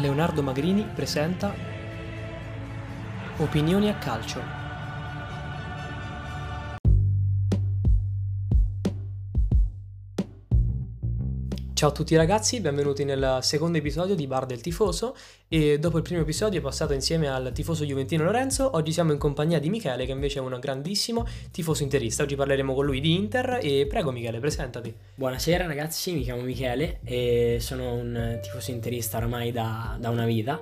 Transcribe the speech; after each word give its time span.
Leonardo 0.00 0.44
Magrini 0.44 0.86
presenta 0.94 1.52
Opinioni 3.38 3.88
a 3.88 3.98
calcio. 3.98 4.57
Ciao 11.78 11.90
a 11.90 11.92
tutti 11.92 12.16
ragazzi, 12.16 12.60
benvenuti 12.60 13.04
nel 13.04 13.38
secondo 13.42 13.78
episodio 13.78 14.16
di 14.16 14.26
Bar 14.26 14.46
del 14.46 14.60
Tifoso 14.60 15.14
e 15.46 15.78
dopo 15.78 15.96
il 15.96 16.02
primo 16.02 16.22
episodio 16.22 16.60
passato 16.60 16.92
insieme 16.92 17.28
al 17.28 17.52
tifoso 17.54 17.84
juventino 17.84 18.24
Lorenzo, 18.24 18.74
oggi 18.74 18.90
siamo 18.90 19.12
in 19.12 19.18
compagnia 19.18 19.60
di 19.60 19.70
Michele 19.70 20.04
che 20.04 20.10
invece 20.10 20.40
è 20.40 20.42
un 20.42 20.58
grandissimo 20.58 21.24
tifoso 21.52 21.84
interista. 21.84 22.24
Oggi 22.24 22.34
parleremo 22.34 22.74
con 22.74 22.84
lui 22.84 22.98
di 22.98 23.14
Inter 23.14 23.60
e 23.62 23.86
prego 23.88 24.10
Michele, 24.10 24.40
presentati. 24.40 24.92
Buonasera 25.14 25.68
ragazzi, 25.68 26.14
mi 26.14 26.22
chiamo 26.22 26.42
Michele 26.42 26.98
e 27.04 27.58
sono 27.60 27.94
un 27.94 28.40
tifoso 28.42 28.72
interista 28.72 29.18
ormai 29.18 29.52
da, 29.52 29.96
da 30.00 30.10
una 30.10 30.26
vita 30.26 30.60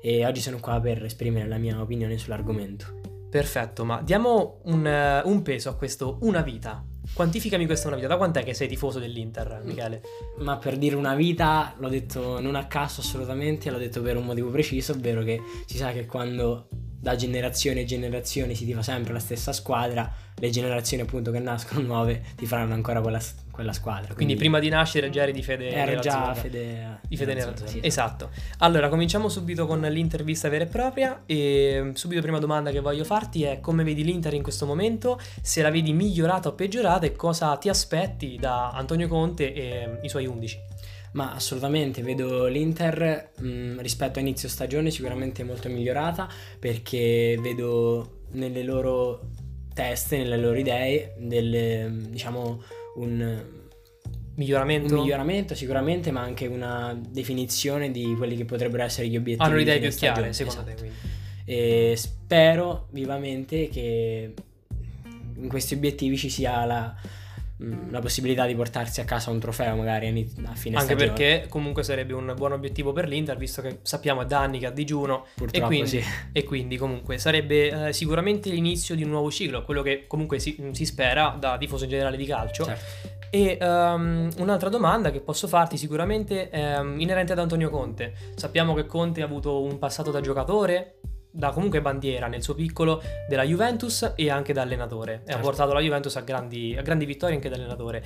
e 0.00 0.24
oggi 0.24 0.40
sono 0.40 0.60
qua 0.60 0.80
per 0.80 1.04
esprimere 1.04 1.46
la 1.46 1.58
mia 1.58 1.78
opinione 1.78 2.16
sull'argomento. 2.16 3.02
Perfetto, 3.28 3.84
ma 3.84 4.00
diamo 4.00 4.60
un, 4.62 5.22
un 5.24 5.42
peso 5.42 5.68
a 5.68 5.74
questo 5.74 6.16
una 6.22 6.40
vita. 6.40 6.82
Quantificami 7.14 7.64
questa 7.66 7.86
una 7.86 7.96
vita. 7.96 8.08
Da 8.08 8.16
quant'è 8.16 8.42
che 8.42 8.54
sei 8.54 8.66
tifoso 8.66 8.98
dell'Inter, 8.98 9.62
Michele? 9.64 10.02
Ma 10.38 10.56
per 10.56 10.76
dire 10.76 10.96
una 10.96 11.14
vita, 11.14 11.74
l'ho 11.78 11.88
detto 11.88 12.40
non 12.40 12.56
a 12.56 12.66
caso 12.66 13.00
assolutamente, 13.00 13.70
l'ho 13.70 13.78
detto 13.78 14.02
per 14.02 14.16
un 14.16 14.24
motivo 14.24 14.50
preciso, 14.50 14.92
ovvero 14.92 15.22
che 15.22 15.40
si 15.64 15.76
sa 15.76 15.92
che 15.92 16.06
quando 16.06 16.68
da 17.04 17.16
generazione 17.16 17.82
a 17.82 17.84
generazione 17.84 18.54
si 18.54 18.64
tifa 18.64 18.80
sempre 18.80 19.12
la 19.12 19.18
stessa 19.18 19.52
squadra, 19.52 20.10
le 20.36 20.48
generazioni 20.48 21.02
appunto 21.02 21.30
che 21.30 21.38
nascono 21.38 21.82
nuove 21.82 22.22
ti 22.34 22.46
faranno 22.46 22.72
ancora 22.72 23.02
quella, 23.02 23.20
quella 23.50 23.74
squadra. 23.74 24.14
Quindi, 24.14 24.14
quindi, 24.14 24.36
prima 24.36 24.58
di 24.58 24.70
nascere 24.70 25.10
già 25.10 25.24
eri 25.24 25.32
di 25.32 25.42
fede 25.42 25.68
Era 25.68 26.00
già 26.00 26.32
fede, 26.32 27.00
di 27.06 27.14
fede 27.18 27.34
nerazzurra. 27.34 27.68
Sì. 27.68 27.80
Esatto. 27.82 28.30
Allora, 28.60 28.88
cominciamo 28.88 29.28
subito 29.28 29.66
con 29.66 29.82
l'intervista 29.82 30.48
vera 30.48 30.64
e 30.64 30.66
propria 30.66 31.22
e 31.26 31.90
subito 31.92 32.22
prima 32.22 32.38
domanda 32.38 32.70
che 32.70 32.80
voglio 32.80 33.04
farti 33.04 33.42
è 33.42 33.60
come 33.60 33.84
vedi 33.84 34.02
l'Inter 34.02 34.32
in 34.32 34.42
questo 34.42 34.64
momento, 34.64 35.20
se 35.42 35.60
la 35.60 35.70
vedi 35.70 35.92
migliorata 35.92 36.48
o 36.48 36.52
peggiorata 36.54 37.04
e 37.04 37.12
cosa 37.12 37.54
ti 37.58 37.68
aspetti 37.68 38.38
da 38.40 38.70
Antonio 38.70 39.08
Conte 39.08 39.52
e 39.52 39.98
i 40.00 40.08
suoi 40.08 40.24
11? 40.24 40.72
Ma 41.14 41.32
assolutamente, 41.32 42.02
vedo 42.02 42.46
l'Inter 42.46 43.30
mh, 43.38 43.46
mm, 43.46 43.78
rispetto 43.80 44.18
a 44.18 44.22
inizio 44.22 44.48
stagione 44.48 44.90
sicuramente 44.90 45.44
molto 45.44 45.68
migliorata 45.68 46.28
perché 46.58 47.38
vedo 47.40 48.22
nelle 48.32 48.62
loro 48.64 49.28
teste, 49.72 50.18
nelle 50.18 50.36
loro 50.36 50.58
idee, 50.58 51.14
delle, 51.18 51.88
diciamo, 52.08 52.62
un 52.96 53.42
miglioramento. 54.34 54.94
Un 54.94 55.00
miglioramento 55.00 55.54
sicuramente, 55.54 56.10
ma 56.10 56.22
anche 56.22 56.46
una 56.46 56.98
definizione 57.08 57.90
di 57.90 58.14
quelli 58.16 58.36
che 58.36 58.44
potrebbero 58.44 58.82
essere 58.82 59.06
gli 59.06 59.16
obiettivi. 59.16 59.46
Hanno 59.46 59.56
le 59.56 59.62
idee 59.62 59.78
più 59.78 59.90
chiare, 59.90 60.32
secondo 60.32 60.60
esatto. 60.62 60.76
te. 60.76 60.80
Quindi. 60.80 61.12
E 61.44 61.94
spero 61.96 62.88
vivamente 62.90 63.68
che 63.68 64.34
in 65.36 65.48
questi 65.48 65.74
obiettivi 65.74 66.16
ci 66.16 66.30
sia 66.30 66.64
la, 66.64 66.94
la 67.56 68.00
possibilità 68.00 68.46
di 68.46 68.54
portarsi 68.56 69.00
a 69.00 69.04
casa 69.04 69.30
un 69.30 69.38
trofeo 69.38 69.76
magari 69.76 70.08
a 70.08 70.54
fine 70.54 70.76
Anche 70.76 70.94
stagione. 70.94 70.96
perché 70.96 71.46
comunque 71.48 71.84
sarebbe 71.84 72.12
un 72.12 72.32
buon 72.36 72.52
obiettivo 72.52 72.92
per 72.92 73.06
l'Inter, 73.06 73.36
visto 73.36 73.62
che 73.62 73.78
sappiamo 73.82 74.22
è 74.22 74.26
da 74.26 74.40
anni 74.40 74.58
che 74.58 74.66
ha 74.66 74.70
digiuno. 74.70 75.26
Purtroppo 75.34 75.64
e 75.64 75.66
quindi, 75.66 75.88
sì. 75.88 76.02
E 76.32 76.44
quindi 76.44 76.76
comunque 76.76 77.18
sarebbe 77.18 77.88
eh, 77.88 77.92
sicuramente 77.92 78.50
l'inizio 78.50 78.96
di 78.96 79.04
un 79.04 79.10
nuovo 79.10 79.30
ciclo, 79.30 79.64
quello 79.64 79.82
che 79.82 80.06
comunque 80.08 80.40
si, 80.40 80.70
si 80.72 80.84
spera 80.84 81.36
da 81.38 81.56
tifoso 81.56 81.86
generale 81.86 82.16
di 82.16 82.26
calcio. 82.26 82.64
Certo. 82.64 83.12
E 83.30 83.58
um, 83.60 84.30
un'altra 84.38 84.68
domanda 84.68 85.10
che 85.10 85.20
posso 85.20 85.48
farti 85.48 85.76
sicuramente 85.76 86.50
è 86.50 86.78
um, 86.78 87.00
inerente 87.00 87.32
ad 87.32 87.38
Antonio 87.38 87.68
Conte. 87.68 88.14
Sappiamo 88.36 88.74
che 88.74 88.86
Conte 88.86 89.22
ha 89.22 89.24
avuto 89.24 89.60
un 89.62 89.78
passato 89.78 90.12
da 90.12 90.20
giocatore, 90.20 90.98
da 91.36 91.50
comunque 91.50 91.80
bandiera 91.80 92.28
nel 92.28 92.44
suo 92.44 92.54
piccolo 92.54 93.02
della 93.28 93.42
Juventus 93.42 94.12
e 94.14 94.30
anche 94.30 94.52
da 94.52 94.62
allenatore. 94.62 95.16
Certo. 95.16 95.30
E 95.30 95.34
ha 95.34 95.38
portato 95.38 95.72
la 95.72 95.80
Juventus 95.80 96.14
a 96.14 96.20
grandi, 96.20 96.76
a 96.78 96.82
grandi 96.82 97.04
vittorie 97.04 97.34
anche 97.34 97.48
da 97.48 97.56
allenatore. 97.56 98.04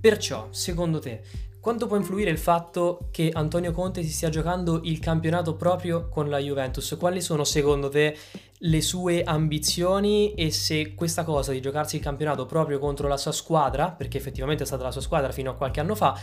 Perciò, 0.00 0.48
secondo 0.50 0.98
te, 0.98 1.20
quanto 1.60 1.86
può 1.86 1.96
influire 1.96 2.30
il 2.30 2.38
fatto 2.38 3.08
che 3.10 3.30
Antonio 3.32 3.72
Conte 3.72 4.02
si 4.02 4.10
stia 4.10 4.30
giocando 4.30 4.80
il 4.84 4.98
campionato 4.98 5.56
proprio 5.56 6.08
con 6.08 6.30
la 6.30 6.38
Juventus? 6.38 6.96
Quali 6.98 7.20
sono 7.20 7.44
secondo 7.44 7.90
te 7.90 8.16
le 8.56 8.80
sue 8.80 9.22
ambizioni 9.22 10.32
e 10.32 10.50
se 10.50 10.94
questa 10.94 11.22
cosa 11.22 11.52
di 11.52 11.60
giocarsi 11.60 11.96
il 11.96 12.02
campionato 12.02 12.46
proprio 12.46 12.78
contro 12.78 13.08
la 13.08 13.18
sua 13.18 13.32
squadra, 13.32 13.90
perché 13.90 14.16
effettivamente 14.16 14.62
è 14.62 14.66
stata 14.66 14.84
la 14.84 14.90
sua 14.90 15.02
squadra 15.02 15.32
fino 15.32 15.50
a 15.50 15.54
qualche 15.54 15.80
anno 15.80 15.94
fa, 15.94 16.18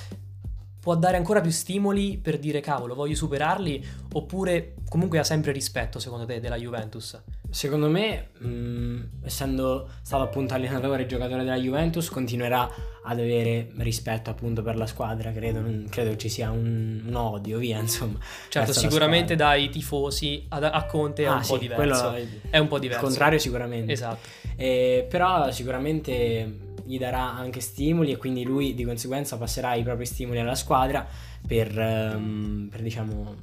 può 0.81 0.95
dare 0.95 1.15
ancora 1.15 1.41
più 1.41 1.51
stimoli 1.51 2.17
per 2.17 2.39
dire 2.39 2.59
cavolo, 2.59 2.95
voglio 2.95 3.15
superarli 3.15 3.85
oppure 4.13 4.73
comunque 4.89 5.19
ha 5.19 5.23
sempre 5.23 5.51
rispetto 5.51 5.99
secondo 5.99 6.25
te 6.25 6.39
della 6.39 6.57
Juventus? 6.57 7.21
Secondo 7.51 7.87
me, 7.87 8.29
mh, 8.39 8.47
mm, 8.47 9.01
essendo 9.23 9.89
stato 10.01 10.23
appunto 10.23 10.55
allenatore 10.55 11.03
e 11.03 11.05
giocatore 11.05 11.43
della 11.43 11.57
Juventus, 11.57 12.09
continuerà 12.09 12.67
ad 13.03 13.19
avere 13.19 13.71
rispetto 13.77 14.29
appunto 14.29 14.63
per 14.63 14.75
la 14.75 14.87
squadra, 14.87 15.31
credo, 15.31 15.59
non, 15.59 15.85
credo 15.89 16.15
ci 16.15 16.29
sia 16.29 16.49
un, 16.49 17.03
un, 17.05 17.15
odio, 17.15 17.59
via 17.59 17.77
insomma. 17.77 18.17
Certo, 18.49 18.73
sicuramente 18.73 19.35
dai 19.35 19.69
tifosi 19.69 20.45
a, 20.49 20.57
a 20.57 20.85
Conte 20.85 21.23
è 21.23 21.25
ah, 21.27 21.35
un 21.35 21.43
sì, 21.43 21.51
po' 21.51 21.57
diverso. 21.57 22.13
È 22.49 22.57
un 22.57 22.67
po' 22.67 22.79
diverso. 22.79 23.03
Il 23.03 23.07
contrario 23.07 23.37
sicuramente. 23.39 23.91
Esatto. 23.91 24.27
Eh, 24.55 25.05
però 25.09 25.51
sicuramente 25.51 26.69
gli 26.91 26.99
darà 26.99 27.33
anche 27.33 27.61
stimoli 27.61 28.11
e 28.11 28.17
quindi 28.17 28.43
lui 28.43 28.73
di 28.73 28.83
conseguenza 28.83 29.37
passerà 29.37 29.75
i 29.75 29.83
propri 29.83 30.05
stimoli 30.05 30.39
alla 30.39 30.55
squadra 30.55 31.07
per, 31.47 31.77
um, 31.77 32.67
per 32.69 32.81
diciamo 32.81 33.35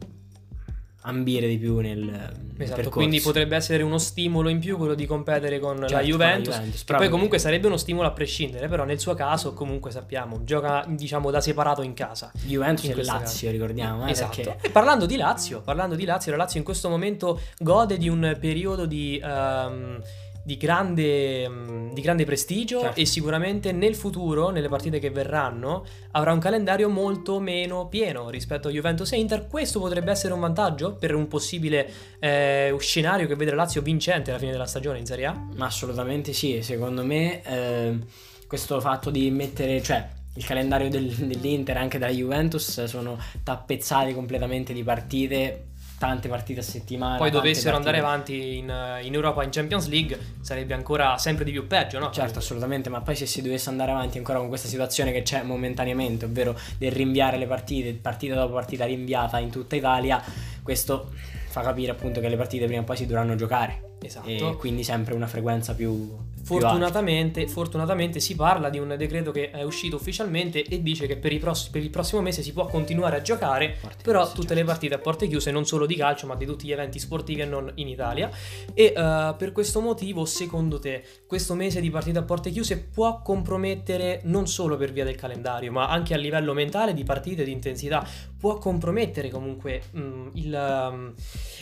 ambire 1.02 1.48
di 1.48 1.56
più 1.56 1.78
nel, 1.78 2.30
esatto, 2.58 2.90
quindi 2.90 3.20
potrebbe 3.20 3.56
essere 3.56 3.82
uno 3.82 3.96
stimolo 3.96 4.50
in 4.50 4.58
più 4.58 4.76
quello 4.76 4.92
di 4.92 5.06
competere 5.06 5.58
con 5.58 5.78
certo, 5.78 5.94
la 5.94 6.02
Juventus, 6.02 6.54
la 6.54 6.60
Juventus 6.60 6.84
poi 6.84 7.08
comunque 7.08 7.38
sarebbe 7.38 7.68
uno 7.68 7.78
stimolo 7.78 8.08
a 8.08 8.10
prescindere, 8.10 8.68
però 8.68 8.84
nel 8.84 9.00
suo 9.00 9.14
caso 9.14 9.54
comunque 9.54 9.90
sappiamo, 9.90 10.44
gioca 10.44 10.84
diciamo 10.86 11.30
da 11.30 11.40
separato 11.40 11.80
in 11.80 11.94
casa. 11.94 12.30
Juventus 12.44 12.84
in 12.84 12.98
e 12.98 13.04
Lazio, 13.04 13.48
caso. 13.48 13.50
ricordiamo, 13.50 14.06
eh, 14.06 14.10
esatto. 14.10 14.42
Perché... 14.42 14.66
E 14.66 14.70
parlando 14.70 15.06
di 15.06 15.16
Lazio, 15.16 15.62
parlando 15.62 15.94
di 15.94 16.04
Lazio, 16.04 16.32
la 16.32 16.36
Lazio 16.36 16.58
in 16.58 16.64
questo 16.64 16.90
momento 16.90 17.40
gode 17.58 17.96
di 17.96 18.10
un 18.10 18.36
periodo 18.38 18.84
di 18.84 19.18
um, 19.22 20.02
di 20.48 20.56
grande, 20.56 21.46
mm, 21.46 21.92
di 21.92 22.00
grande 22.00 22.24
prestigio 22.24 22.80
certo. 22.80 22.98
e 22.98 23.04
sicuramente 23.04 23.70
nel 23.70 23.94
futuro, 23.94 24.48
nelle 24.48 24.70
partite 24.70 24.98
che 24.98 25.10
verranno, 25.10 25.84
avrà 26.12 26.32
un 26.32 26.38
calendario 26.38 26.88
molto 26.88 27.38
meno 27.38 27.86
pieno 27.88 28.30
rispetto 28.30 28.68
a 28.68 28.70
Juventus 28.70 29.12
e 29.12 29.18
Inter. 29.18 29.46
Questo 29.46 29.78
potrebbe 29.78 30.10
essere 30.10 30.32
un 30.32 30.40
vantaggio 30.40 30.94
per 30.94 31.14
un 31.14 31.28
possibile 31.28 31.92
eh, 32.18 32.74
scenario 32.78 33.26
che 33.26 33.34
vede 33.34 33.50
la 33.50 33.58
Lazio 33.58 33.82
vincente 33.82 34.30
alla 34.30 34.38
fine 34.38 34.52
della 34.52 34.64
stagione 34.64 34.98
in 34.98 35.04
Serie 35.04 35.26
A? 35.26 35.48
Ma 35.54 35.66
assolutamente 35.66 36.32
sì, 36.32 36.62
secondo 36.62 37.04
me 37.04 37.42
eh, 37.42 37.98
questo 38.46 38.80
fatto 38.80 39.10
di 39.10 39.30
mettere, 39.30 39.82
cioè 39.82 40.08
il 40.32 40.46
calendario 40.46 40.88
del, 40.88 41.10
dell'Inter 41.10 41.76
anche 41.76 41.98
della 41.98 42.10
Juventus 42.10 42.84
sono 42.84 43.18
tappezzati 43.44 44.14
completamente 44.14 44.72
di 44.72 44.82
partite 44.82 45.64
tante 45.98 46.28
partite 46.28 46.60
a 46.60 46.62
settimana. 46.62 47.16
Poi 47.16 47.30
dovessero 47.30 47.76
andare 47.76 47.98
avanti 47.98 48.58
in, 48.58 48.72
in, 49.02 49.14
Europa 49.14 49.42
in 49.42 49.50
Champions 49.50 49.88
League 49.88 50.18
sarebbe 50.40 50.72
ancora 50.72 51.18
sempre 51.18 51.44
di 51.44 51.50
più 51.50 51.66
peggio, 51.66 51.98
no? 51.98 52.10
Certo, 52.10 52.38
assolutamente, 52.38 52.88
ma 52.88 53.00
poi 53.00 53.16
se 53.16 53.26
si 53.26 53.42
dovesse 53.42 53.68
andare 53.68 53.90
avanti 53.90 54.16
ancora 54.18 54.38
con 54.38 54.48
questa 54.48 54.68
situazione 54.68 55.12
che 55.12 55.22
c'è 55.22 55.42
momentaneamente, 55.42 56.24
ovvero 56.24 56.58
del 56.78 56.92
rinviare 56.92 57.36
le 57.36 57.46
partite, 57.46 57.92
partita 57.94 58.34
dopo 58.34 58.54
partita 58.54 58.84
rinviata 58.84 59.38
in 59.38 59.50
tutta 59.50 59.74
Italia, 59.76 60.22
questo 60.62 61.10
fa 61.48 61.62
capire 61.62 61.90
appunto 61.90 62.20
che 62.20 62.28
le 62.28 62.36
partite 62.36 62.66
prima 62.66 62.82
o 62.82 62.84
poi 62.84 62.96
si 62.96 63.06
dovranno 63.06 63.34
giocare. 63.34 63.96
Esatto. 64.00 64.28
E 64.28 64.56
quindi 64.56 64.84
sempre 64.84 65.14
una 65.14 65.26
frequenza 65.26 65.74
più, 65.74 66.16
Fortunatamente, 66.48 67.46
fortunatamente, 67.46 68.20
si 68.20 68.34
parla 68.34 68.70
di 68.70 68.78
un 68.78 68.94
decreto 68.96 69.30
che 69.30 69.50
è 69.50 69.62
uscito 69.62 69.96
ufficialmente 69.96 70.64
e 70.64 70.82
dice 70.82 71.06
che 71.06 71.18
per, 71.18 71.36
pross- 71.38 71.68
per 71.68 71.82
il 71.82 71.90
prossimo 71.90 72.22
mese 72.22 72.42
si 72.42 72.54
può 72.54 72.66
continuare 72.66 73.16
a 73.16 73.20
giocare, 73.20 73.76
porte 73.78 74.02
però 74.02 74.24
tutte 74.26 74.38
certo. 74.40 74.54
le 74.54 74.64
partite 74.64 74.94
a 74.94 74.98
porte 74.98 75.28
chiuse, 75.28 75.50
non 75.50 75.66
solo 75.66 75.84
di 75.84 75.94
calcio, 75.94 76.26
ma 76.26 76.36
di 76.36 76.46
tutti 76.46 76.66
gli 76.66 76.72
eventi 76.72 76.98
sportivi 76.98 77.42
e 77.42 77.44
non 77.44 77.70
in 77.74 77.88
Italia. 77.88 78.30
E 78.72 78.94
uh, 78.96 79.36
per 79.36 79.52
questo 79.52 79.80
motivo, 79.80 80.24
secondo 80.24 80.78
te, 80.78 81.04
questo 81.26 81.54
mese 81.54 81.80
di 81.80 81.90
partite 81.90 82.18
a 82.18 82.22
porte 82.22 82.50
chiuse 82.50 82.78
può 82.78 83.20
compromettere 83.20 84.20
non 84.24 84.46
solo 84.46 84.76
per 84.78 84.90
via 84.92 85.04
del 85.04 85.16
calendario, 85.16 85.70
ma 85.70 85.88
anche 85.88 86.14
a 86.14 86.16
livello 86.16 86.54
mentale 86.54 86.94
di 86.94 87.04
partite 87.04 87.44
di 87.44 87.52
intensità, 87.52 88.06
può 88.38 88.56
compromettere 88.56 89.28
comunque 89.28 89.82
mh, 89.90 90.00
mm, 90.00 90.28
il, 90.34 90.88
um, 90.90 91.14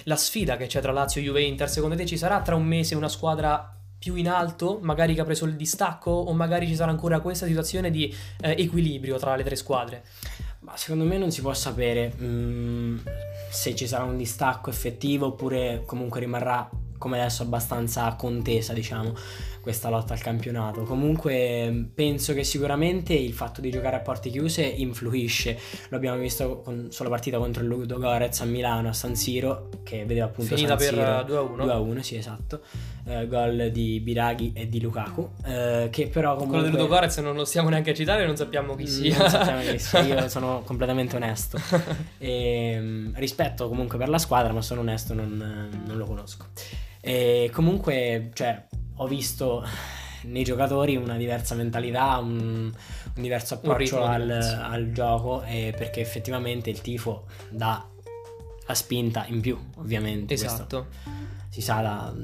la 0.05 0.17
sfida 0.17 0.57
che 0.57 0.67
c'è 0.67 0.81
tra 0.81 0.93
Lazio, 0.93 1.21
Juve 1.21 1.41
e 1.41 1.45
Inter? 1.45 1.69
Secondo 1.69 1.97
te 1.97 2.07
ci 2.07 2.17
sarà 2.17 2.41
tra 2.41 2.55
un 2.55 2.65
mese 2.65 2.95
una 2.95 3.09
squadra 3.09 3.77
più 3.99 4.15
in 4.15 4.29
alto, 4.29 4.79
magari 4.83 5.15
che 5.15 5.21
ha 5.21 5.25
preso 5.25 5.45
il 5.45 5.57
distacco, 5.57 6.11
o 6.11 6.33
magari 6.33 6.67
ci 6.67 6.75
sarà 6.75 6.91
ancora 6.91 7.21
questa 7.21 7.47
situazione 7.47 7.91
di 7.91 8.15
eh, 8.41 8.55
equilibrio 8.59 9.19
tra 9.19 9.37
le 9.37 9.45
tre 9.45 9.57
squadre? 9.57 10.05
Ma 10.61 10.77
secondo 10.77 11.05
me 11.05 11.17
non 11.17 11.31
si 11.31 11.41
può 11.41 11.55
sapere 11.55 12.13
mm, 12.21 12.99
se 13.51 13.75
ci 13.75 13.87
sarà 13.87 14.05
un 14.05 14.17
distacco 14.17 14.71
effettivo 14.71 15.27
oppure 15.27 15.83
comunque 15.87 16.21
rimarrà 16.21 16.69
come 16.99 17.21
adesso 17.21 17.43
abbastanza 17.43 18.15
contesa, 18.15 18.73
diciamo, 18.73 19.15
questa 19.67 19.89
lotta 19.89 20.13
al 20.13 20.21
campionato. 20.21 20.85
Comunque 20.85 21.89
penso 21.93 22.35
che 22.35 22.45
sicuramente 22.45 23.15
il 23.15 23.33
fatto 23.33 23.61
di 23.61 23.69
giocare 23.69 23.97
a 23.97 23.99
porte 23.99 24.31
chiuse 24.31 24.63
influisce. 24.63 25.59
Lo 25.89 25.97
abbiamo 25.97 26.19
visto 26.19 26.61
con 26.61 26.87
solo 26.93 27.09
partita 27.09 27.39
contro 27.39 27.65
il 27.65 27.69
Ludo 27.69 27.99
Gorez 27.99 28.43
a 28.43 28.45
Milano, 28.45 28.91
a 28.91 28.93
San 28.93 29.17
Siro, 29.17 29.71
che 29.83 30.05
vedeva 30.05 30.27
appunto 30.27 30.55
Finita 30.55 30.79
San 30.79 30.89
Siro 30.89 31.03
per 31.03 31.25
2-1. 31.27 31.95
2-1, 31.97 31.99
sì, 31.99 32.15
esatto. 32.15 32.61
Eh, 33.07 33.27
gol 33.27 33.71
di 33.73 33.99
Biraghi 33.99 34.53
e 34.55 34.69
di 34.69 34.81
Lukaku, 34.81 35.31
eh, 35.45 35.89
che 35.91 36.07
però 36.07 36.35
comunque... 36.35 36.59
Quello 36.59 36.73
di 36.73 36.81
Ludo 36.81 36.89
Gorez 36.89 37.17
non 37.19 37.35
lo 37.35 37.45
stiamo 37.45 37.69
neanche 37.69 37.91
a 37.91 37.95
citare, 37.95 38.25
non 38.25 38.37
sappiamo 38.37 38.77
chi 38.77 38.85
Mm, 38.85 38.87
sia. 38.87 39.19
Non 39.19 39.31
sappiamo 39.31 39.61
chi 39.63 39.79
sia, 39.81 40.01
io 40.03 40.29
sono 40.31 40.63
completamente 40.65 41.17
onesto. 41.17 41.59
E, 42.19 43.11
rispetto 43.15 43.67
comunque 43.67 43.99
per 43.99 44.09
la 44.09 44.19
squadra, 44.19 44.53
ma 44.53 44.63
sono 44.63 44.83
onesto, 44.83 45.13
non, 45.13 45.73
non 45.85 45.97
lo 45.97 46.07
conosco. 46.07 46.47
E 47.01 47.51
comunque, 47.53 48.31
cioè, 48.33 48.65
ho 48.97 49.07
visto 49.07 49.67
nei 50.23 50.45
giocatori 50.45 50.97
una 50.97 51.17
diversa 51.17 51.55
mentalità, 51.55 52.19
un, 52.19 52.73
un 53.15 53.23
diverso 53.23 53.55
approccio 53.55 53.99
ritmo 53.99 54.05
al, 54.05 54.31
al 54.31 54.93
gioco, 54.93 55.43
perché 55.47 56.01
effettivamente 56.01 56.71
il 56.71 56.81
tifo 56.81 57.25
dà 57.49 57.87
la 58.67 58.75
spinta 58.75 59.25
in 59.29 59.41
più, 59.41 59.59
ovviamente. 59.77 60.35
Questo 60.37 60.47
Esatto. 60.55 60.87
si 61.49 61.61
sa 61.61 61.81
da, 61.81 62.15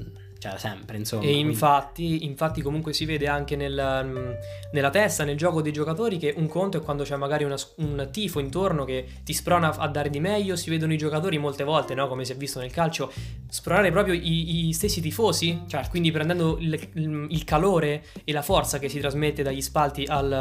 cioè, 0.42 0.50
da 0.52 0.58
sempre, 0.58 0.96
insomma. 0.96 1.22
E 1.22 1.34
infatti, 1.36 2.24
infatti 2.24 2.62
comunque 2.62 2.92
si 2.92 3.04
vede 3.04 3.28
anche 3.28 3.54
nel, 3.54 4.02
mm, 4.04 4.30
nella 4.72 4.90
testa, 4.90 5.22
nel 5.22 5.36
gioco 5.36 5.62
dei 5.62 5.70
giocatori 5.72 6.18
che 6.18 6.34
un 6.36 6.48
conto 6.48 6.78
è 6.78 6.80
quando 6.80 7.04
c'è 7.04 7.14
magari 7.14 7.44
una 7.44 7.54
un 7.76 8.08
tifo 8.10 8.40
intorno 8.40 8.84
che 8.84 9.06
ti 9.22 9.32
sprona 9.34 9.72
a 9.76 9.86
dare 9.86 10.10
di 10.10 10.18
meglio, 10.18 10.56
si 10.56 10.68
vedono 10.68 10.92
i 10.92 10.98
giocatori 10.98 11.38
molte 11.38 11.62
volte, 11.62 11.94
no? 11.94 12.08
come 12.08 12.24
si 12.24 12.32
è 12.32 12.36
visto 12.36 12.58
nel 12.58 12.72
calcio, 12.72 13.12
spronare 13.48 13.92
proprio 13.92 14.14
i, 14.14 14.66
i 14.66 14.72
stessi 14.72 15.00
tifosi, 15.00 15.62
Certo. 15.68 15.90
quindi 15.90 16.10
prendendo 16.10 16.56
il, 16.58 16.88
il- 16.94 17.44
calore 17.44 18.04
e 18.24 18.32
la 18.32 18.42
forza 18.42 18.78
che 18.80 18.88
si 18.88 18.98
trasmette 18.98 19.42
dagli 19.44 19.60
spalti 19.60 20.04
al, 20.08 20.32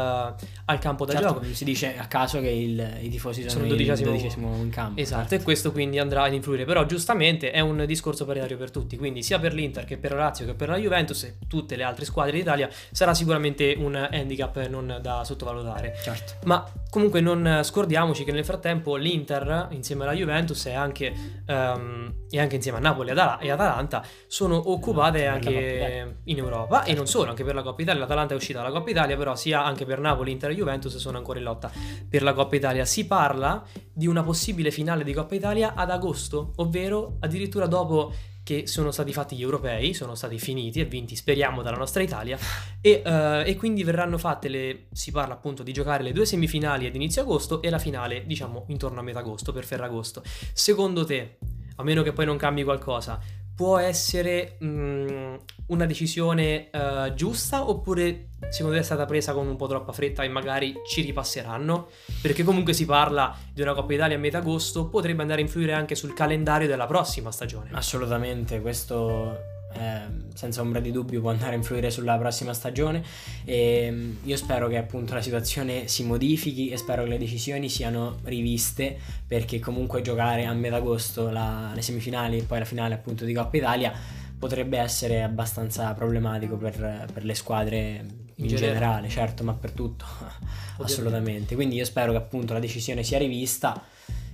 al 0.64 0.78
campo 0.78 1.04
da 1.04 1.12
Certo, 1.12 1.28
gioco. 1.34 1.44
si 1.54 1.64
dice 1.64 1.96
a 1.96 2.06
caso 2.06 2.40
che 2.40 2.48
il- 2.48 2.98
i 3.02 3.08
tifosi 3.08 3.40
sono, 3.42 3.52
Sono 3.52 3.64
il 3.66 3.70
il 3.70 3.76
dodicesimo- 3.76 4.10
dodicesimo 4.10 4.56
in 4.56 4.70
campo. 4.70 5.00
Esatto, 5.00 5.20
certo. 5.28 5.34
e 5.36 5.42
questo 5.42 5.70
quindi 5.72 5.98
andrà 6.00 6.22
ad 6.24 6.32
influire. 6.34 6.64
Però 6.64 6.84
giustamente 6.86 7.50
è 7.52 7.60
un 7.60 7.84
discorso 7.86 8.24
paritario 8.24 8.56
per 8.56 8.70
tutti, 8.72 8.96
quindi 8.96 9.22
sia 9.22 9.38
per 9.38 9.52
l'Inter 9.54 9.84
che 9.84 9.91
per 9.96 10.12
la 10.12 10.18
Lazio 10.18 10.46
che 10.46 10.54
per 10.54 10.68
la 10.68 10.76
Juventus 10.76 11.24
e 11.24 11.36
tutte 11.48 11.76
le 11.76 11.82
altre 11.82 12.04
squadre 12.04 12.32
d'Italia 12.32 12.68
sarà 12.90 13.14
sicuramente 13.14 13.74
un 13.78 13.94
handicap 13.94 14.66
non 14.66 14.98
da 15.00 15.24
sottovalutare. 15.24 15.94
certo. 16.02 16.34
Ma 16.44 16.64
comunque 16.90 17.20
non 17.20 17.60
scordiamoci 17.62 18.24
che 18.24 18.32
nel 18.32 18.44
frattempo 18.44 18.96
l'Inter 18.96 19.68
insieme 19.70 20.04
alla 20.04 20.12
Juventus 20.12 20.66
e 20.66 20.74
anche, 20.74 21.12
ehm, 21.46 22.14
e 22.30 22.40
anche 22.40 22.56
insieme 22.56 22.78
a 22.78 22.80
Napoli 22.80 23.10
e 23.10 23.12
Atala- 23.12 23.38
Atalanta 23.38 24.04
sono 24.26 24.70
occupate 24.70 25.24
la 25.24 25.32
anche 25.32 26.16
in 26.24 26.38
Europa 26.38 26.84
e 26.84 26.94
non 26.94 27.06
solo, 27.06 27.30
anche 27.30 27.44
per 27.44 27.54
la 27.54 27.62
Coppa 27.62 27.82
Italia. 27.82 28.00
L'Atalanta 28.00 28.34
è 28.34 28.36
uscita 28.36 28.60
dalla 28.60 28.72
Coppa 28.72 28.90
Italia, 28.90 29.16
però 29.16 29.34
sia 29.36 29.64
anche 29.64 29.84
per 29.84 30.00
Napoli, 30.00 30.32
Inter 30.32 30.50
e 30.50 30.54
Juventus 30.54 30.96
sono 30.96 31.18
ancora 31.18 31.38
in 31.38 31.44
lotta 31.44 31.70
per 32.08 32.22
la 32.22 32.32
Coppa 32.32 32.56
Italia. 32.56 32.84
Si 32.84 33.06
parla 33.06 33.62
di 33.92 34.06
una 34.06 34.22
possibile 34.22 34.70
finale 34.70 35.04
di 35.04 35.12
Coppa 35.12 35.34
Italia 35.34 35.74
ad 35.74 35.90
agosto, 35.90 36.52
ovvero 36.56 37.16
addirittura 37.20 37.66
dopo 37.66 38.12
che 38.42 38.66
sono 38.66 38.90
stati 38.90 39.12
fatti 39.12 39.36
gli 39.36 39.42
europei, 39.42 39.94
sono 39.94 40.14
stati 40.14 40.38
finiti 40.38 40.80
e 40.80 40.84
vinti, 40.84 41.14
speriamo, 41.14 41.62
dalla 41.62 41.76
nostra 41.76 42.02
Italia, 42.02 42.38
e, 42.80 43.02
eh, 43.04 43.42
e 43.46 43.56
quindi 43.56 43.84
verranno 43.84 44.18
fatte 44.18 44.48
le. 44.48 44.86
Si 44.92 45.10
parla 45.10 45.34
appunto 45.34 45.62
di 45.62 45.72
giocare 45.72 46.02
le 46.02 46.12
due 46.12 46.26
semifinali 46.26 46.86
ad 46.86 46.94
inizio 46.94 47.22
agosto 47.22 47.62
e 47.62 47.70
la 47.70 47.78
finale, 47.78 48.26
diciamo, 48.26 48.64
intorno 48.68 49.00
a 49.00 49.02
metà 49.02 49.20
agosto 49.20 49.52
per 49.52 49.64
Ferragosto. 49.64 50.22
Secondo 50.52 51.04
te, 51.04 51.38
a 51.76 51.82
meno 51.82 52.02
che 52.02 52.12
poi 52.12 52.26
non 52.26 52.36
cambi 52.36 52.64
qualcosa, 52.64 53.20
può 53.54 53.78
essere 53.78 54.56
mh, 54.58 55.36
una 55.66 55.86
decisione 55.86 56.70
eh, 56.70 57.12
giusta 57.14 57.68
oppure 57.68 58.28
secondo 58.50 58.76
te 58.76 58.82
è 58.82 58.84
stata 58.84 59.04
presa 59.04 59.32
con 59.32 59.46
un 59.46 59.56
po' 59.56 59.66
troppa 59.66 59.92
fretta 59.92 60.22
e 60.22 60.28
magari 60.28 60.74
ci 60.86 61.02
ripasseranno? 61.02 61.88
Perché 62.20 62.42
comunque 62.42 62.72
si 62.72 62.84
parla 62.84 63.36
di 63.52 63.62
una 63.62 63.74
Coppa 63.74 63.92
Italia 63.92 64.16
a 64.16 64.20
metà 64.20 64.38
agosto, 64.38 64.88
potrebbe 64.88 65.22
andare 65.22 65.40
a 65.40 65.44
influire 65.44 65.72
anche 65.72 65.94
sul 65.94 66.12
calendario 66.14 66.66
della 66.66 66.86
prossima 66.86 67.30
stagione. 67.30 67.70
Assolutamente, 67.72 68.60
questo 68.60 69.51
eh, 69.74 70.00
senza 70.34 70.60
ombra 70.60 70.80
di 70.80 70.90
dubbio 70.90 71.20
può 71.20 71.30
andare 71.30 71.52
a 71.52 71.56
influire 71.56 71.90
sulla 71.90 72.16
prossima 72.18 72.52
stagione 72.52 73.02
e 73.44 73.88
mm, 73.90 74.12
io 74.24 74.36
spero 74.36 74.68
che 74.68 74.76
appunto 74.76 75.14
la 75.14 75.22
situazione 75.22 75.88
si 75.88 76.04
modifichi 76.04 76.68
e 76.70 76.76
spero 76.76 77.04
che 77.04 77.10
le 77.10 77.18
decisioni 77.18 77.68
siano 77.68 78.18
riviste 78.24 78.98
perché 79.26 79.58
comunque 79.58 80.02
giocare 80.02 80.44
a 80.44 80.52
metà 80.52 80.76
agosto 80.76 81.30
la- 81.30 81.72
le 81.74 81.82
semifinali 81.82 82.38
e 82.38 82.42
poi 82.42 82.58
la 82.60 82.64
finale 82.64 82.94
appunto 82.94 83.24
di 83.24 83.32
Coppa 83.32 83.56
Italia 83.56 83.92
potrebbe 84.38 84.76
essere 84.78 85.22
abbastanza 85.22 85.92
problematico 85.94 86.56
per, 86.56 87.06
per 87.12 87.24
le 87.24 87.34
squadre 87.34 88.04
in, 88.36 88.44
In 88.44 88.46
generale, 88.48 88.72
generale. 88.72 89.08
certo, 89.08 89.44
ma 89.44 89.52
per 89.54 89.70
tutto 89.70 90.04
assolutamente. 90.82 91.54
Quindi 91.54 91.76
io 91.76 91.84
spero 91.84 92.10
che 92.10 92.18
appunto 92.18 92.52
la 92.52 92.58
decisione 92.58 93.04
sia 93.04 93.18
rivista 93.18 93.80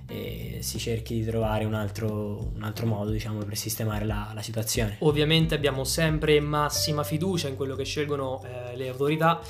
e 0.09 0.59
si 0.63 0.79
cerchi 0.79 1.15
di 1.15 1.25
trovare 1.25 1.65
un 1.65 1.75
altro, 1.75 2.51
un 2.55 2.63
altro 2.63 2.87
modo, 2.87 3.11
diciamo, 3.11 3.41
per 3.41 3.57
sistemare 3.57 4.07
la, 4.07 4.31
la 4.35 4.43
situazione. 4.43 4.97
Ovviamente 5.01 5.55
abbiamo 5.55 5.85
sempre 5.85 6.41
massima 6.41 7.05
fiducia 7.05 7.49
in 7.49 7.57
quello 7.57 7.77
che 7.77 7.85
scelgono 7.85 8.43
eh, 8.43 8.77
le 8.77 8.89
autorità. 8.89 9.41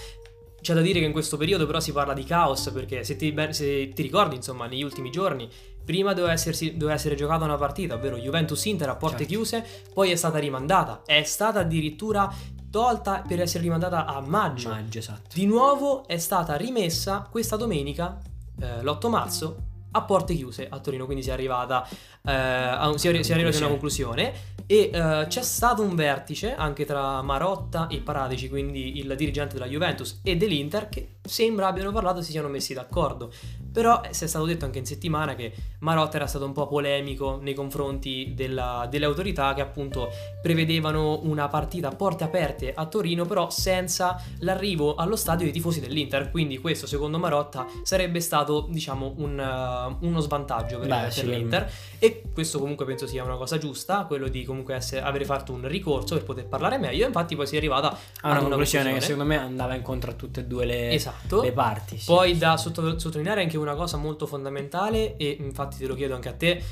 C'è 0.60 0.75
da 0.75 0.81
dire 0.81 0.99
che 0.99 1.06
in 1.06 1.12
questo 1.12 1.37
periodo 1.37 1.66
però 1.66 1.78
si 1.78 1.93
parla 1.93 2.12
di 2.12 2.25
caos 2.25 2.70
perché 2.75 3.05
se 3.05 3.14
ti, 3.14 3.32
se 3.50 3.90
ti 3.90 4.02
ricordi, 4.02 4.34
insomma, 4.34 4.66
negli 4.66 4.82
ultimi 4.82 5.10
giorni, 5.10 5.49
prima 5.84 6.12
doveva, 6.12 6.32
essersi- 6.32 6.72
doveva 6.76 6.94
essere 6.94 7.14
giocata 7.14 7.44
una 7.44 7.56
partita, 7.56 7.94
ovvero 7.94 8.16
Juventus-Inter 8.19 8.88
a 8.88 8.96
porte 8.96 9.19
Certo. 9.19 9.32
chiuse, 9.32 9.64
poi 9.94 10.11
è 10.11 10.16
stata 10.16 10.38
rimandata. 10.38 11.02
È 11.06 11.22
stata 11.22 11.61
addirittura 11.61 12.34
tolta 12.69 13.22
per 13.26 13.40
essere 13.40 13.62
rimandata 13.62 14.06
a 14.06 14.20
maggio. 14.20 14.70
Maggio, 14.70 14.99
esatto. 14.99 15.31
Di 15.32 15.46
nuovo 15.46 16.06
è 16.08 16.19
stata 16.19 16.56
rimessa 16.56 17.26
questa 17.31 17.54
domenica, 17.54 18.20
eh, 18.61 18.82
l'8 18.82 19.08
marzo, 19.08 19.56
a 19.93 20.02
porte 20.02 20.35
chiuse 20.35 20.69
a 20.69 20.79
Torino, 20.81 21.05
quindi 21.05 21.23
si 21.23 21.31
è 21.31 21.32
arrivata 21.32 21.87
eh, 22.25 22.32
a 22.32 22.88
un- 22.88 22.99
si 22.99 23.08
è, 23.08 23.23
si 23.23 23.31
è 23.31 23.35
arrivati 23.35 23.56
una 23.58 23.69
conclusione 23.69 24.32
e 24.67 24.90
eh, 24.93 25.25
c'è 25.29 25.43
stato 25.43 25.82
un 25.82 25.94
vertice 25.94 26.55
anche 26.55 26.85
tra 26.85 27.23
Marotta 27.23 27.87
e 27.88 28.00
Paratici, 28.00 28.49
quindi 28.49 28.99
il 28.99 29.14
dirigente 29.17 29.55
della 29.55 29.67
Juventus 29.67 30.20
e 30.23 30.37
dell'Inter, 30.37 30.88
che 30.88 31.17
sembra 31.28 31.66
abbiano 31.66 31.92
parlato 31.92 32.20
e 32.20 32.22
si 32.22 32.30
siano 32.30 32.48
messi 32.48 32.75
d'accordo. 32.75 33.30
Però 33.72 34.02
eh, 34.02 34.12
si 34.12 34.25
è 34.25 34.26
stato 34.26 34.46
detto 34.46 34.64
anche 34.64 34.78
in 34.78 34.86
settimana 34.86 35.34
che 35.34 35.52
Marotta 35.80 36.16
era 36.16 36.26
stato 36.26 36.44
un 36.44 36.52
po' 36.52 36.66
polemico 36.66 37.38
nei 37.40 37.54
confronti 37.54 38.32
della- 38.34 38.86
delle 38.90 39.04
autorità 39.04 39.54
che 39.54 39.60
appunto 39.60 40.10
prevedevano 40.42 41.20
una 41.22 41.48
partita 41.48 41.88
a 41.88 41.94
porte 41.94 42.25
aperte 42.25 42.72
a 42.75 42.86
Torino, 42.86 43.25
però 43.26 43.50
senza 43.50 44.20
l'arrivo 44.40 44.94
allo 44.94 45.16
stadio 45.16 45.44
dei 45.44 45.52
tifosi 45.52 45.80
dell'Inter. 45.80 46.30
Quindi 46.30 46.58
questo, 46.58 46.86
secondo 46.86 47.19
Marotta, 47.19 47.66
sarebbe 47.82 48.20
stato, 48.20 48.66
diciamo, 48.69 49.14
un, 49.19 49.38
uh, 49.38 50.06
uno 50.06 50.20
svantaggio 50.20 50.78
per, 50.78 50.88
Beh, 50.88 51.10
sì. 51.10 51.28
l'Inter. 51.28 51.70
E 51.98 52.22
questo 52.32 52.58
comunque 52.58 52.84
penso 52.84 53.06
sia 53.06 53.22
una 53.22 53.36
cosa 53.36 53.58
giusta, 53.58 54.04
quello 54.04 54.28
di 54.28 54.44
comunque 54.44 54.75
essere, 54.75 55.02
avere 55.02 55.25
fatto 55.25 55.52
un 55.52 55.66
ricorso 55.68 56.14
per 56.14 56.25
poter 56.25 56.47
parlare 56.47 56.78
meglio. 56.78 57.06
Infatti 57.06 57.37
poi 57.37 57.47
si 57.47 57.54
è 57.54 57.58
arrivata 57.58 57.97
Ha 58.20 58.30
una 58.30 58.38
ad 58.38 58.42
conclusione 58.42 58.94
che 58.94 59.00
secondo 59.00 59.25
me 59.25 59.38
andava 59.38 59.75
incontro 59.75 60.11
a 60.11 60.14
tutte 60.14 60.40
e 60.40 60.44
due 60.44 60.64
le, 60.64 60.92
Esatto. 60.92 61.17
Le 61.42 61.52
parti. 61.52 61.98
sì. 61.98 62.06
Poi 62.06 62.37
da 62.38 62.56
sotto- 62.56 62.98
sottolineare 62.98 63.42
anche 63.42 63.56
una 63.56 63.75
cosa 63.75 63.96
molto 63.96 64.26
fondamentale, 64.26 65.16
e 65.16 65.37
infatti 65.40 65.78
te 65.78 65.87
lo 65.87 65.94
chiedo 65.94 66.14
anche 66.14 66.28
a 66.28 66.34
te, 66.34 66.62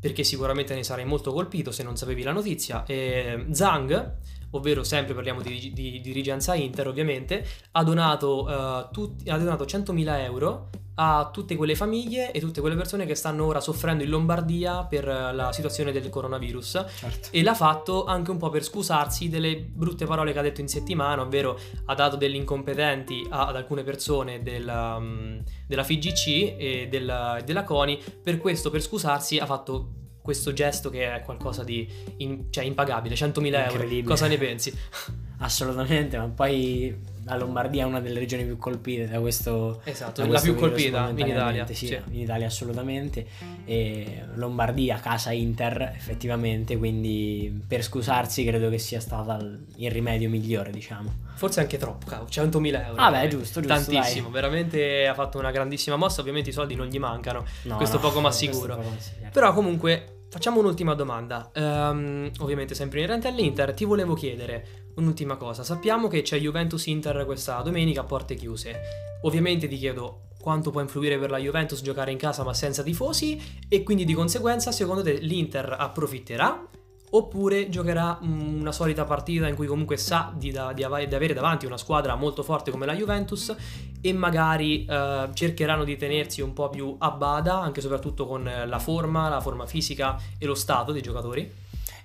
perché 0.00 0.24
sicuramente 0.24 0.74
ne 0.74 0.82
sarai 0.82 1.04
molto 1.04 1.32
colpito 1.32 1.70
se 1.72 1.82
non 1.82 1.96
sapevi 1.96 2.22
la 2.22 2.32
notizia. 2.32 2.84
eh, 2.86 3.46
Zhang, 3.50 4.12
ovvero 4.50 4.82
sempre 4.84 5.14
parliamo 5.14 5.42
di, 5.42 5.72
di 5.72 6.00
dirigenza 6.00 6.54
Inter 6.54 6.88
ovviamente, 6.88 7.46
ha 7.72 7.84
donato, 7.84 8.48
eh, 8.48 8.88
tutti- 8.92 9.28
ha 9.30 9.38
donato 9.38 9.64
100.000 9.64 10.22
euro 10.24 10.68
a 11.02 11.30
tutte 11.32 11.56
quelle 11.56 11.74
famiglie 11.74 12.30
e 12.30 12.40
tutte 12.40 12.60
quelle 12.60 12.76
persone 12.76 13.06
che 13.06 13.14
stanno 13.14 13.46
ora 13.46 13.60
soffrendo 13.60 14.02
in 14.04 14.10
Lombardia 14.10 14.84
per 14.84 15.08
eh, 15.08 15.32
la 15.32 15.50
situazione 15.50 15.92
del 15.92 16.10
coronavirus. 16.10 16.84
Certo. 16.94 17.28
E 17.30 17.42
l'ha 17.42 17.54
fatto 17.54 18.04
anche 18.04 18.30
un 18.30 18.36
po' 18.36 18.50
per 18.50 18.62
scusarsi 18.62 19.30
delle 19.30 19.56
brutte 19.56 20.04
parole 20.04 20.32
che 20.32 20.38
ha 20.38 20.42
detto 20.42 20.60
in 20.60 20.68
settimana, 20.68 21.22
ovvero 21.22 21.58
ha 21.86 21.94
dato 21.94 22.16
degli 22.16 22.34
incompetenti 22.34 23.26
a- 23.30 23.46
ad 23.46 23.56
alcune 23.56 23.82
persone 23.82 24.42
della, 24.42 24.98
mm, 24.98 25.38
della 25.66 25.84
FIGC 25.84 26.26
e 26.58 26.88
della, 26.90 27.40
della 27.46 27.64
CONI. 27.64 27.98
Per 28.22 28.36
questo, 28.36 28.68
per 28.68 28.82
scusarsi, 28.82 29.38
ha 29.38 29.46
fatto 29.46 29.92
questo 30.22 30.52
gesto 30.52 30.90
che 30.90 31.14
è 31.14 31.22
qualcosa 31.22 31.64
di 31.64 31.88
in- 32.18 32.46
cioè, 32.50 32.64
impagabile, 32.64 33.14
100.000 33.14 33.64
euro. 33.70 33.78
Cosa 34.04 34.26
ne 34.26 34.38
pensi? 34.38 34.72
Assolutamente, 35.42 36.18
ma 36.18 36.26
poi 36.26 37.08
la 37.24 37.36
Lombardia 37.36 37.82
è 37.84 37.86
una 37.86 38.00
delle 38.00 38.18
regioni 38.18 38.44
più 38.44 38.58
colpite 38.58 39.08
da 39.08 39.20
questo 39.20 39.80
Esatto, 39.84 40.20
da 40.20 40.26
la 40.26 40.28
questo 40.38 40.50
più 40.52 40.60
colpita 40.60 41.08
in 41.08 41.18
Italia. 41.18 41.66
Sì, 41.66 41.74
sì. 41.74 41.98
in 42.10 42.20
Italia 42.20 42.46
assolutamente. 42.46 43.26
E 43.64 44.24
Lombardia, 44.34 44.98
casa 45.00 45.32
Inter, 45.32 45.92
effettivamente, 45.94 46.76
quindi 46.76 47.62
per 47.66 47.82
scusarsi 47.82 48.44
credo 48.44 48.68
che 48.68 48.78
sia 48.78 49.00
stato 49.00 49.32
il 49.76 49.90
rimedio 49.90 50.28
migliore, 50.28 50.70
diciamo. 50.70 51.28
Forse 51.34 51.60
anche 51.60 51.78
troppo, 51.78 52.06
cavolo, 52.06 52.28
100.000 52.28 52.86
euro. 52.86 53.00
Ah, 53.00 53.10
beh, 53.10 53.28
giusto, 53.28 53.60
giusto, 53.60 53.90
Tantissimo, 53.92 54.24
dai. 54.24 54.32
veramente 54.32 55.06
ha 55.06 55.14
fatto 55.14 55.38
una 55.38 55.50
grandissima 55.50 55.96
mossa. 55.96 56.20
Ovviamente 56.20 56.50
i 56.50 56.52
soldi 56.52 56.74
non 56.74 56.86
gli 56.88 56.98
mancano, 56.98 57.46
No, 57.62 57.76
questo 57.76 57.96
no, 57.96 58.02
poco 58.02 58.20
ma 58.20 58.30
sicuro. 58.30 58.76
poco 58.76 58.88
ma 58.90 58.98
sicuro. 58.98 59.30
Però 59.32 59.54
comunque 59.54 60.16
Facciamo 60.30 60.60
un'ultima 60.60 60.94
domanda, 60.94 61.50
Ehm, 61.52 62.30
ovviamente 62.38 62.76
sempre 62.76 63.00
inerente 63.00 63.26
all'Inter, 63.26 63.74
ti 63.74 63.84
volevo 63.84 64.14
chiedere 64.14 64.92
un'ultima 64.94 65.36
cosa, 65.36 65.64
sappiamo 65.64 66.06
che 66.06 66.22
c'è 66.22 66.38
Juventus-Inter 66.38 67.24
questa 67.24 67.60
domenica 67.62 68.02
a 68.02 68.04
porte 68.04 68.36
chiuse, 68.36 68.80
ovviamente 69.22 69.66
ti 69.66 69.76
chiedo 69.76 70.28
quanto 70.40 70.70
può 70.70 70.80
influire 70.80 71.18
per 71.18 71.30
la 71.30 71.38
Juventus 71.38 71.82
giocare 71.82 72.12
in 72.12 72.16
casa 72.16 72.44
ma 72.44 72.54
senza 72.54 72.84
tifosi 72.84 73.40
e 73.68 73.82
quindi 73.82 74.04
di 74.04 74.14
conseguenza 74.14 74.70
secondo 74.70 75.02
te 75.02 75.14
l'Inter 75.14 75.76
approfitterà 75.78 76.64
oppure 77.10 77.68
giocherà 77.68 78.18
mm, 78.22 78.60
una 78.60 78.72
solita 78.72 79.04
partita 79.04 79.48
in 79.48 79.54
cui 79.54 79.66
comunque 79.66 79.96
sa 79.96 80.32
di, 80.34 80.50
da- 80.50 80.72
di 80.72 80.82
ava- 80.82 81.04
di 81.04 81.14
avere 81.14 81.34
davanti 81.34 81.66
una 81.66 81.76
squadra 81.76 82.14
molto 82.14 82.42
forte 82.42 82.70
come 82.70 82.86
la 82.86 82.94
Juventus 82.94 83.54
e 84.00 84.12
magari 84.12 84.84
eh, 84.84 85.28
cercheranno 85.32 85.84
di 85.84 85.96
tenersi 85.96 86.40
un 86.40 86.52
po' 86.52 86.68
più 86.68 86.94
a 86.98 87.10
bada 87.10 87.60
anche 87.60 87.80
soprattutto 87.80 88.26
con 88.26 88.48
la 88.66 88.78
forma, 88.78 89.28
la 89.28 89.40
forma 89.40 89.66
fisica 89.66 90.18
e 90.38 90.46
lo 90.46 90.54
stato 90.54 90.92
dei 90.92 91.02
giocatori? 91.02 91.50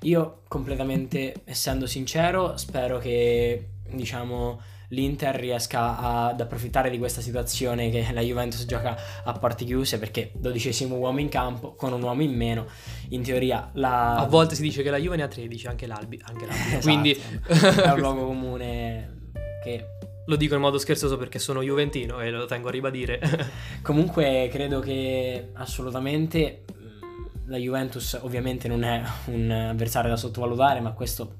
Io 0.02 0.42
completamente, 0.48 1.42
essendo 1.46 1.88
sincero, 1.88 2.58
spero 2.58 3.00
che 3.00 3.70
diciamo 3.90 4.60
l'Inter 4.90 5.36
riesca 5.36 5.98
ad 5.98 6.40
approfittare 6.40 6.90
di 6.90 6.98
questa 6.98 7.22
situazione 7.22 7.90
che 7.90 8.08
la 8.12 8.22
Juventus 8.22 8.66
gioca 8.66 8.98
a 9.24 9.34
porte 9.34 9.66
chiuse 9.66 10.00
perché 10.00 10.32
dodicesimo 10.34 10.96
uomo 10.96 11.20
in 11.20 11.30
campo 11.30 11.74
con 11.76 11.94
un 11.94 12.02
uomo 12.02 12.22
in 12.22 12.36
meno. 12.36 12.68
In 13.10 13.24
teoria 13.24 13.70
la 13.74 14.16
A 14.18 14.26
volte 14.26 14.56
si 14.56 14.62
dice 14.62 14.84
che 14.84 14.90
la 14.90 14.98
Juve 14.98 15.16
ne 15.18 15.24
ha 15.24 15.28
13, 15.28 15.68
anche 15.68 15.88
l'Albi, 15.88 16.22
anche 16.24 16.46
l'Albi. 16.46 16.64
Esatto, 16.76 16.82
quindi 16.82 17.12
è 17.12 17.90
un 17.92 18.00
luogo 18.00 18.26
comune 18.26 19.30
che 19.64 19.86
lo 20.26 20.36
dico 20.36 20.56
in 20.56 20.62
modo 20.62 20.78
scherzoso 20.78 21.18
perché 21.18 21.40
sono 21.40 21.62
juventino 21.62 22.20
e 22.20 22.32
lo 22.32 22.46
tengo 22.46 22.70
a 22.70 22.72
ribadire. 22.72 23.20
Comunque 23.82 24.50
credo 24.52 24.80
che 24.80 25.50
assolutamente 25.54 26.66
mh, 26.68 27.50
la 27.50 27.58
Juventus 27.58 28.18
ovviamente 28.22 28.68
non 28.68 28.84
è 28.84 29.04
un 29.26 29.52
avversario 29.52 30.10
da 30.10 30.18
sottovalutare, 30.18 30.80
ma 30.80 30.92
questo 30.92 31.38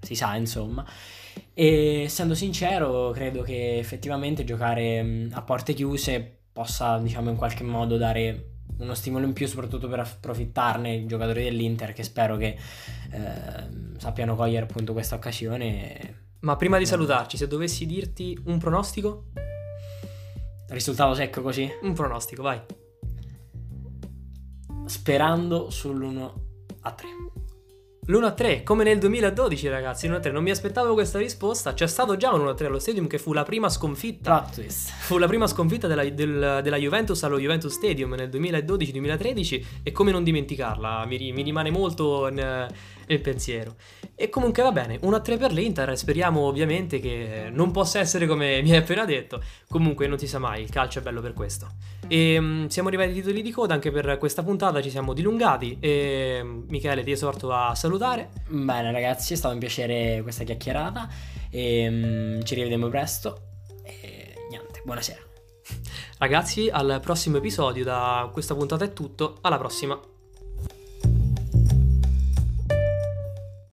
si 0.00 0.14
sa, 0.14 0.34
insomma. 0.36 0.84
E 1.58 2.02
essendo 2.02 2.34
sincero, 2.34 3.12
credo 3.12 3.40
che 3.40 3.78
effettivamente 3.78 4.44
giocare 4.44 5.02
mh, 5.02 5.30
a 5.32 5.40
porte 5.40 5.72
chiuse 5.72 6.40
possa, 6.52 6.98
diciamo, 6.98 7.30
in 7.30 7.36
qualche 7.36 7.64
modo 7.64 7.96
dare 7.96 8.50
uno 8.78 8.92
stimolo 8.92 9.24
in 9.24 9.32
più, 9.32 9.46
soprattutto 9.46 9.88
per 9.88 10.00
approfittarne 10.00 10.92
i 10.92 11.06
giocatori 11.06 11.44
dell'Inter, 11.44 11.94
che 11.94 12.02
spero 12.02 12.36
che 12.36 12.58
ehm, 13.10 13.96
sappiano 13.96 14.36
cogliere 14.36 14.66
appunto 14.66 14.92
questa 14.92 15.14
occasione. 15.14 16.24
Ma 16.40 16.56
prima 16.56 16.76
di 16.76 16.84
salutarci, 16.84 17.38
se 17.38 17.48
dovessi 17.48 17.86
dirti 17.86 18.38
un 18.44 18.58
pronostico, 18.58 19.28
Risultato 20.68 21.14
secco 21.14 21.40
così? 21.40 21.70
un 21.82 21.94
pronostico, 21.94 22.42
vai. 22.42 22.60
Sperando 24.84 25.68
sull'1 25.70 26.32
a 26.80 26.92
3. 26.92 27.08
L'1-3, 28.08 28.62
come 28.62 28.84
nel 28.84 28.98
2012 29.00 29.68
ragazzi, 29.68 30.08
1-3, 30.08 30.30
non 30.30 30.44
mi 30.44 30.50
aspettavo 30.50 30.92
questa 30.94 31.18
risposta, 31.18 31.72
c'è 31.74 31.88
stato 31.88 32.16
già 32.16 32.32
un 32.32 32.44
1-3 32.44 32.66
allo 32.66 32.78
Stadium 32.78 33.08
che 33.08 33.18
fu 33.18 33.32
la 33.32 33.42
prima 33.42 33.68
sconfitta, 33.68 34.30
fu 35.00 35.18
la 35.18 35.26
prima 35.26 35.48
sconfitta 35.48 35.88
della, 35.88 36.04
del- 36.08 36.60
della 36.62 36.76
Juventus 36.76 37.20
allo 37.24 37.38
Juventus 37.38 37.72
Stadium 37.72 38.14
nel 38.14 38.28
2012-2013 38.28 39.64
e 39.82 39.90
come 39.90 40.12
non 40.12 40.22
dimenticarla, 40.22 41.04
mi, 41.06 41.32
mi 41.32 41.42
rimane 41.42 41.70
molto 41.70 42.28
in- 42.28 42.68
nel 43.06 43.20
pensiero. 43.20 43.76
E 44.14 44.28
comunque 44.28 44.62
va 44.62 44.72
bene, 44.72 44.98
1-3 45.00 45.38
per 45.38 45.52
l'Inter, 45.52 45.96
speriamo 45.96 46.40
ovviamente 46.40 47.00
che 47.00 47.48
non 47.50 47.70
possa 47.70 47.98
essere 47.98 48.26
come 48.26 48.62
mi 48.62 48.70
hai 48.70 48.78
appena 48.78 49.04
detto, 49.04 49.42
comunque 49.68 50.06
non 50.06 50.18
si 50.18 50.26
sa 50.26 50.38
mai, 50.38 50.62
il 50.62 50.70
calcio 50.70 51.00
è 51.00 51.02
bello 51.02 51.20
per 51.20 51.32
questo. 51.32 51.68
E 52.08 52.40
mm, 52.40 52.66
siamo 52.66 52.88
arrivati 52.88 53.10
ai 53.10 53.14
titoli 53.16 53.42
di 53.42 53.50
coda 53.50 53.74
anche 53.74 53.90
per 53.90 54.16
questa 54.18 54.42
puntata, 54.42 54.80
ci 54.80 54.90
siamo 54.90 55.12
dilungati 55.12 55.76
e 55.80 56.40
mm, 56.42 56.62
Michele 56.68 57.02
ti 57.04 57.10
esorto 57.10 57.52
a 57.52 57.74
salutare. 57.74 58.30
Bene 58.48 58.90
ragazzi, 58.90 59.34
è 59.34 59.36
stato 59.36 59.54
un 59.54 59.60
piacere 59.60 60.20
questa 60.22 60.44
chiacchierata 60.44 61.08
e 61.50 61.88
mm, 61.90 62.40
ci 62.42 62.54
rivedremo 62.54 62.88
presto 62.88 63.40
e 63.84 64.34
niente, 64.48 64.80
buonasera. 64.84 65.20
Ragazzi, 66.18 66.68
al 66.70 67.00
prossimo 67.02 67.36
episodio, 67.36 67.84
da 67.84 68.28
questa 68.32 68.54
puntata 68.54 68.84
è 68.84 68.92
tutto, 68.92 69.36
alla 69.42 69.58
prossima. 69.58 70.00